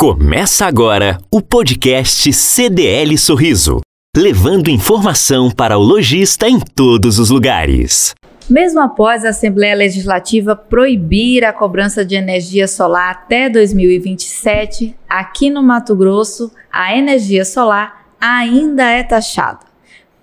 [0.00, 3.82] Começa agora o podcast CDL Sorriso,
[4.16, 8.14] levando informação para o lojista em todos os lugares.
[8.48, 15.62] Mesmo após a Assembleia Legislativa proibir a cobrança de energia solar até 2027, aqui no
[15.62, 19.66] Mato Grosso, a energia solar ainda é taxada.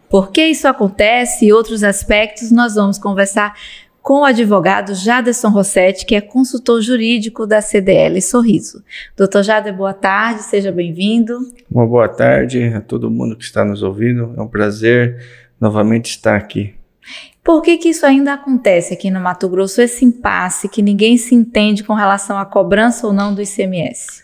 [0.10, 3.54] Por que isso acontece e outros aspectos nós vamos conversar
[4.08, 8.82] com o advogado Jaderson Rossetti, que é consultor jurídico da CDL Sorriso.
[9.18, 11.38] Doutor Jader, boa tarde, seja bem-vindo.
[11.70, 14.34] Uma boa tarde a todo mundo que está nos ouvindo.
[14.38, 15.18] É um prazer
[15.60, 16.74] novamente estar aqui.
[17.44, 21.36] Por que, que isso ainda acontece aqui no Mato Grosso, esse impasse que ninguém se
[21.36, 24.24] entende com relação à cobrança ou não do ICMS?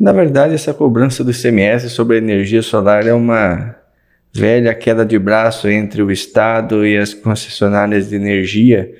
[0.00, 3.76] Na verdade, essa cobrança do ICMS sobre a energia solar é uma
[4.34, 8.92] velha queda de braço entre o Estado e as concessionárias de energia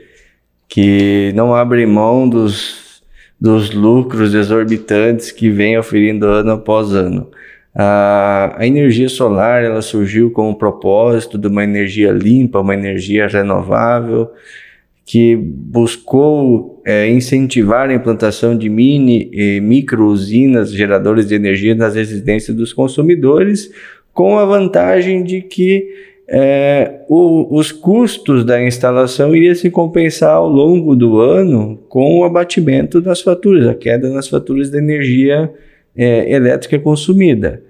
[0.73, 3.03] que não abre mão dos,
[3.39, 7.29] dos lucros exorbitantes que vem oferindo ano após ano.
[7.75, 13.29] A, a energia solar ela surgiu com o propósito de uma energia limpa, uma energia
[13.29, 14.31] renovável,
[15.05, 21.97] que buscou é, incentivar a implantação de mini e micro usinas geradoras de energia nas
[21.97, 23.71] residências dos consumidores,
[24.11, 30.49] com a vantagem de que é, o, os custos da instalação iriam se compensar ao
[30.49, 35.53] longo do ano com o abatimento das faturas, a queda nas faturas de energia
[35.95, 37.63] é, elétrica consumida.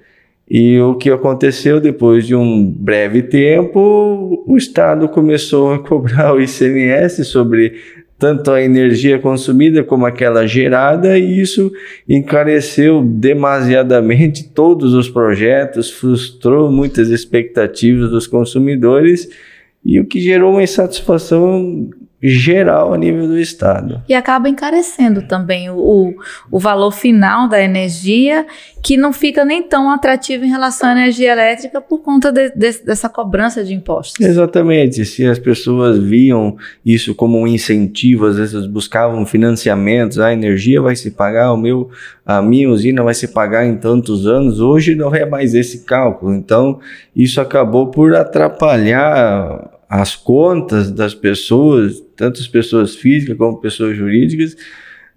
[0.49, 6.41] E o que aconteceu depois de um breve tempo, o Estado começou a cobrar o
[6.41, 7.75] ICMS sobre
[8.23, 11.73] tanto a energia consumida como aquela gerada, e isso
[12.09, 19.29] encareceu demasiadamente todos os projetos, frustrou muitas expectativas dos consumidores
[19.85, 21.91] e o que gerou uma insatisfação
[22.23, 24.03] geral a nível do Estado.
[24.09, 26.15] E acaba encarecendo também o,
[26.51, 28.47] o valor final da energia,
[28.81, 32.85] que não fica nem tão atrativo em relação à energia elétrica por conta de, de,
[32.85, 34.25] dessa cobrança de impostos.
[34.25, 35.05] Exatamente.
[35.05, 36.57] Se as pessoas viam
[36.87, 41.91] isso como um incentivo, às vezes buscavam financiamentos, a energia vai se pagar, o meu,
[42.25, 46.33] a minha usina vai se pagar em tantos anos, hoje não é mais esse cálculo.
[46.35, 46.79] Então,
[47.17, 54.57] isso acabou por atrapalhar as contas das pessoas, tanto as pessoas físicas como pessoas jurídicas,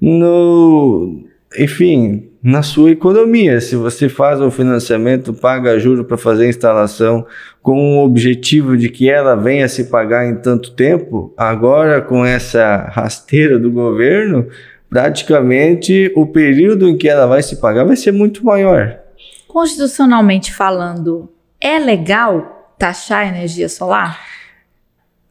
[0.01, 1.23] no,
[1.57, 3.61] enfim, na sua economia.
[3.61, 7.25] Se você faz um financiamento, paga juro para fazer a instalação
[7.61, 12.89] com o objetivo de que ela venha se pagar em tanto tempo, agora com essa
[12.91, 14.45] rasteira do governo,
[14.89, 18.99] praticamente o período em que ela vai se pagar vai ser muito maior.
[19.47, 21.31] Constitucionalmente falando,
[21.61, 24.34] é legal taxar a energia solar?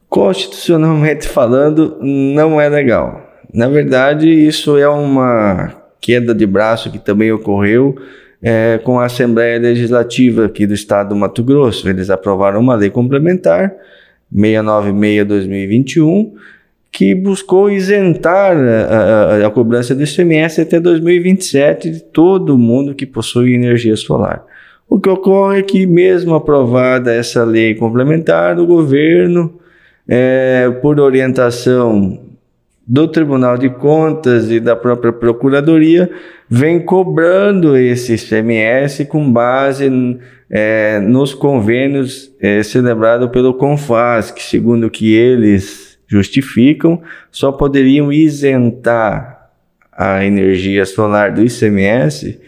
[0.08, 3.22] Constitucionalmente falando, não é legal.
[3.52, 7.96] Na verdade, isso é uma queda de braço que também ocorreu
[8.42, 11.88] é, com a Assembleia Legislativa aqui do Estado do Mato Grosso.
[11.88, 13.72] Eles aprovaram uma lei complementar,
[14.34, 16.32] 696-2021,
[16.92, 23.06] que buscou isentar a, a, a, cobrança do ICMS até 2027 de todo mundo que
[23.06, 24.44] possui energia solar.
[24.88, 29.58] O que ocorre é que, mesmo aprovada essa lei complementar, o governo
[30.08, 32.20] é, por orientação
[32.86, 36.10] do Tribunal de Contas e da própria Procuradoria,
[36.48, 39.90] vem cobrando esse ICMS com base
[40.50, 49.50] é, nos convênios é, celebrados pelo CONFAS, que, segundo que eles justificam, só poderiam isentar
[49.90, 52.40] a energia solar do ICMS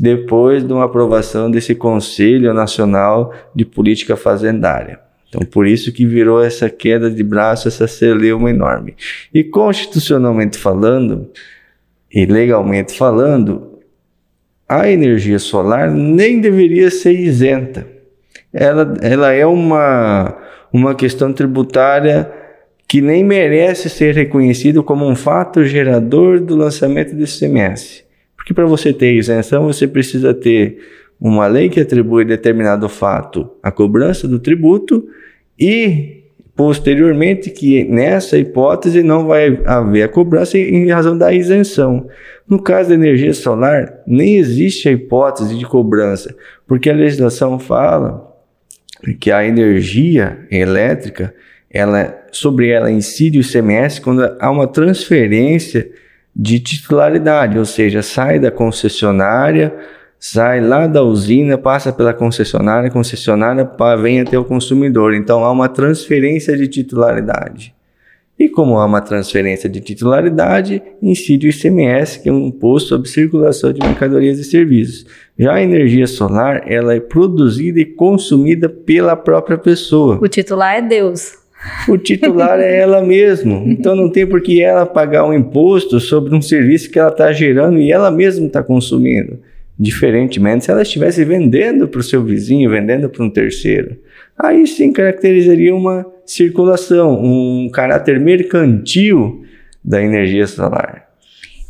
[0.00, 5.03] depois de uma aprovação desse Conselho Nacional de Política Fazendária.
[5.34, 8.94] Então, por isso que virou essa queda de braço, essa celeuma enorme.
[9.32, 11.28] E constitucionalmente falando,
[12.12, 13.80] e legalmente falando,
[14.68, 17.84] a energia solar nem deveria ser isenta.
[18.52, 20.38] Ela, ela é uma,
[20.72, 22.30] uma questão tributária
[22.86, 28.04] que nem merece ser reconhecido como um fato gerador do lançamento do ICMS.
[28.36, 30.78] Porque para você ter isenção, você precisa ter
[31.20, 35.06] uma lei que atribui determinado fato à cobrança do tributo
[35.58, 36.24] e
[36.56, 42.08] posteriormente que nessa hipótese não vai haver a cobrança em razão da isenção.
[42.48, 46.34] No caso da energia solar, nem existe a hipótese de cobrança,
[46.66, 48.32] porque a legislação fala
[49.18, 51.34] que a energia elétrica,
[51.70, 55.90] ela sobre ela incide o ICMS quando há uma transferência
[56.34, 59.72] de titularidade, ou seja, sai da concessionária
[60.26, 65.12] sai lá da usina, passa pela concessionária, concessionária vem até o consumidor.
[65.12, 67.74] Então há uma transferência de titularidade.
[68.38, 73.06] E como há uma transferência de titularidade, incide o ICMS, que é um imposto sobre
[73.06, 75.04] circulação de mercadorias e serviços.
[75.38, 80.18] Já a energia solar, ela é produzida e consumida pela própria pessoa.
[80.22, 81.34] O titular é Deus.
[81.86, 83.62] O titular é ela mesma.
[83.66, 87.30] Então não tem por que ela pagar um imposto sobre um serviço que ela está
[87.30, 89.38] gerando e ela mesma está consumindo.
[89.78, 93.96] Diferentemente se ela estivesse vendendo para o seu vizinho, vendendo para um terceiro.
[94.38, 99.44] Aí sim caracterizaria uma circulação, um caráter mercantil
[99.84, 101.04] da energia solar.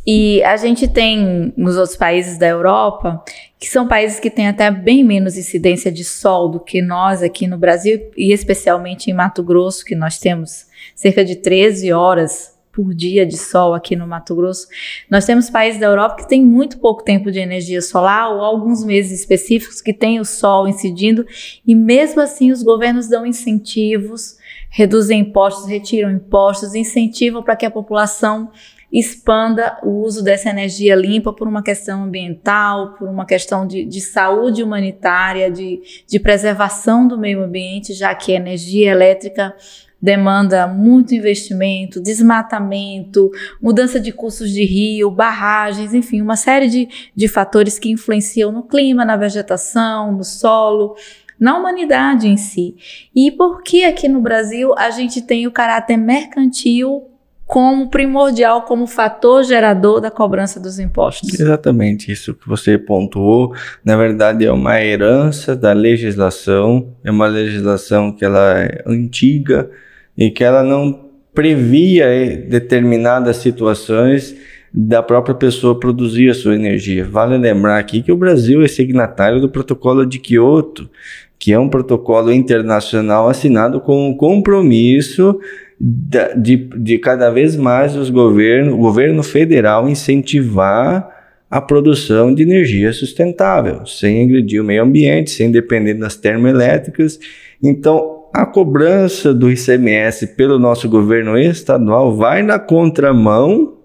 [0.07, 3.23] E a gente tem nos outros países da Europa,
[3.59, 7.47] que são países que têm até bem menos incidência de sol do que nós aqui
[7.47, 12.93] no Brasil, e especialmente em Mato Grosso, que nós temos cerca de 13 horas por
[12.93, 14.67] dia de sol aqui no Mato Grosso.
[15.09, 18.83] Nós temos países da Europa que têm muito pouco tempo de energia solar ou alguns
[18.83, 21.25] meses específicos que tem o sol incidindo
[21.65, 24.37] e mesmo assim os governos dão incentivos,
[24.69, 28.51] reduzem impostos, retiram impostos, incentivam para que a população
[28.97, 33.99] expanda o uso dessa energia limpa por uma questão ambiental, por uma questão de, de
[33.99, 39.53] saúde humanitária, de, de preservação do meio ambiente, já que a energia elétrica
[40.01, 43.29] demanda muito investimento, desmatamento,
[43.61, 48.63] mudança de cursos de rio, barragens, enfim, uma série de, de fatores que influenciam no
[48.63, 50.95] clima, na vegetação, no solo,
[51.37, 52.75] na humanidade em si.
[53.13, 57.09] E por que aqui no Brasil a gente tem o caráter mercantil
[57.45, 61.39] como primordial, como fator gerador da cobrança dos impostos.
[61.39, 63.53] Exatamente isso que você pontuou.
[63.83, 69.69] Na verdade, é uma herança da legislação, é uma legislação que ela é antiga
[70.17, 74.35] e que ela não previa eh, determinadas situações
[74.73, 77.05] da própria pessoa produzir a sua energia.
[77.05, 80.89] Vale lembrar aqui que o Brasil é signatário do Protocolo de Quioto,
[81.37, 85.39] que é um protocolo internacional assinado com o compromisso
[85.79, 91.09] de, de cada vez mais os governos, o governo federal incentivar
[91.49, 97.19] a produção de energia sustentável, sem agredir o meio ambiente, sem depender das termoelétricas.
[97.61, 103.77] Então, a cobrança do ICMS pelo nosso governo estadual vai na contramão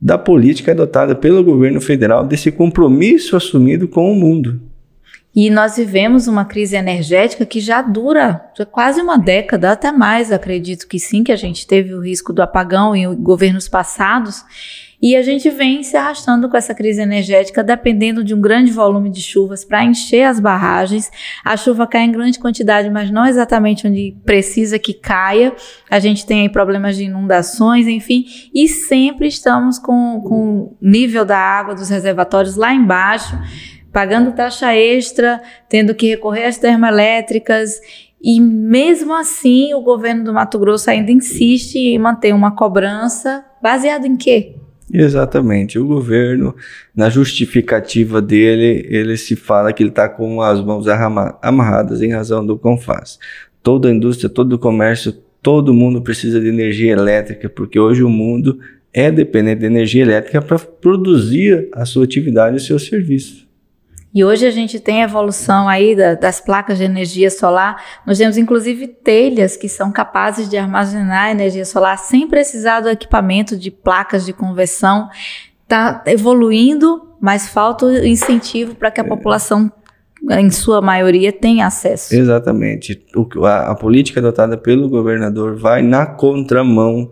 [0.00, 4.60] da política adotada pelo governo federal, desse compromisso assumido com o mundo.
[5.34, 10.30] E nós vivemos uma crise energética que já dura já quase uma década, até mais,
[10.30, 14.44] acredito que sim, que a gente teve o risco do apagão em governos passados.
[15.00, 19.10] E a gente vem se arrastando com essa crise energética, dependendo de um grande volume
[19.10, 21.10] de chuvas para encher as barragens.
[21.44, 25.56] A chuva cai em grande quantidade, mas não exatamente onde precisa que caia.
[25.90, 31.24] A gente tem aí problemas de inundações, enfim, e sempre estamos com, com o nível
[31.24, 33.36] da água dos reservatórios lá embaixo
[33.92, 37.80] pagando taxa extra, tendo que recorrer às termoelétricas.
[38.22, 44.06] E mesmo assim, o governo do Mato Grosso ainda insiste em manter uma cobrança baseada
[44.06, 44.54] em quê?
[44.92, 45.78] Exatamente.
[45.78, 46.54] O governo,
[46.94, 52.44] na justificativa dele, ele se fala que ele está com as mãos amarradas em razão
[52.44, 53.18] do CONFAS.
[53.62, 58.08] Toda a indústria, todo o comércio, todo mundo precisa de energia elétrica, porque hoje o
[58.08, 58.58] mundo
[58.92, 63.51] é dependente de energia elétrica para produzir a sua atividade e o seu serviço.
[64.14, 67.82] E hoje a gente tem a evolução aí da, das placas de energia solar.
[68.06, 73.56] Nós temos inclusive telhas que são capazes de armazenar energia solar sem precisar do equipamento
[73.56, 75.08] de placas de conversão.
[75.62, 79.72] Está evoluindo, mas falta o incentivo para que a população
[80.30, 82.14] em sua maioria tenha acesso.
[82.14, 83.04] Exatamente.
[83.16, 87.08] O, a, a política adotada pelo governador vai na contramão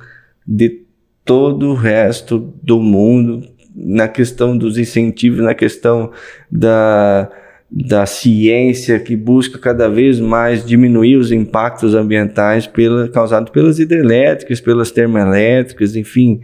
[0.46, 0.84] de
[1.24, 6.10] todo o resto do mundo, na questão dos incentivos, na questão
[6.50, 7.30] da,
[7.70, 14.60] da ciência que busca cada vez mais diminuir os impactos ambientais pela, causados pelas hidrelétricas,
[14.60, 16.40] pelas termoelétricas, enfim,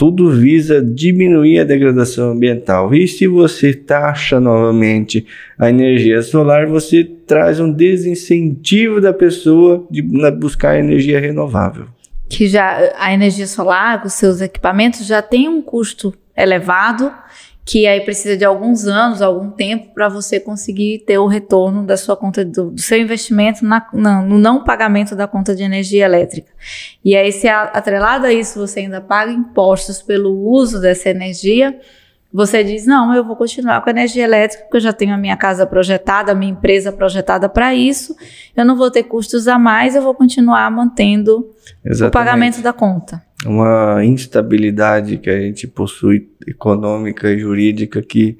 [0.00, 2.94] tudo visa diminuir a degradação ambiental.
[2.94, 5.26] E se você taxa novamente
[5.58, 11.84] a energia solar, você traz um desincentivo da pessoa de buscar energia renovável.
[12.30, 17.12] Que já a energia solar, os seus equipamentos já tem um custo elevado,
[17.64, 21.96] que aí precisa de alguns anos, algum tempo para você conseguir ter o retorno da
[21.96, 26.04] sua conta do, do seu investimento na, na, no não pagamento da conta de energia
[26.04, 26.50] elétrica.
[27.04, 31.78] E aí, se atrelado a isso você ainda paga impostos pelo uso dessa energia,
[32.32, 35.18] você diz: não, eu vou continuar com a energia elétrica, porque eu já tenho a
[35.18, 38.14] minha casa projetada, a minha empresa projetada para isso,
[38.56, 41.48] eu não vou ter custos a mais, eu vou continuar mantendo
[41.84, 42.08] Exatamente.
[42.08, 43.22] o pagamento da conta.
[43.44, 48.36] Uma instabilidade que a gente possui econômica e jurídica que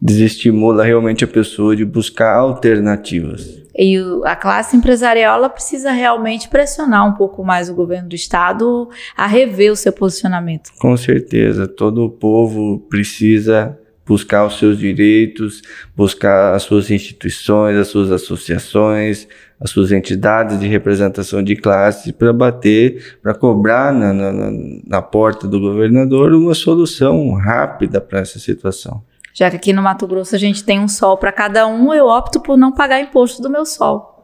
[0.00, 3.63] desestimula realmente a pessoa de buscar alternativas.
[3.76, 8.88] E a classe empresarial ela precisa realmente pressionar um pouco mais o governo do estado
[9.16, 10.70] a rever o seu posicionamento.
[10.78, 15.62] Com certeza, todo o povo precisa buscar os seus direitos,
[15.96, 19.26] buscar as suas instituições, as suas associações,
[19.58, 24.50] as suas entidades de representação de classe para bater, para cobrar na, na,
[24.86, 29.02] na porta do governador uma solução rápida para essa situação.
[29.34, 32.06] Já que aqui no Mato Grosso a gente tem um sol para cada um, eu
[32.06, 34.14] opto por não pagar imposto do meu sol.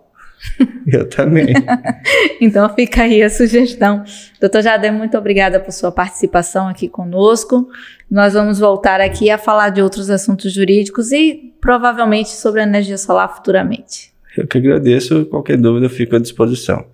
[0.87, 1.53] Eu também.
[2.41, 4.05] então fica aí a sugestão.
[4.41, 7.69] Doutor Jadem, muito obrigada por sua participação aqui conosco.
[8.11, 12.97] Nós vamos voltar aqui a falar de outros assuntos jurídicos e provavelmente sobre a energia
[12.97, 14.13] solar futuramente.
[14.37, 15.27] Eu que agradeço.
[15.27, 16.87] Qualquer dúvida, eu fico à disposição.